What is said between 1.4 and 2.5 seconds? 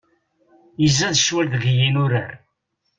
deg yinurar.